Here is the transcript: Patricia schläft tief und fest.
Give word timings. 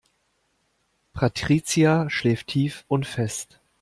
Patricia 1.13 2.09
schläft 2.09 2.47
tief 2.47 2.85
und 2.87 3.05
fest. 3.05 3.61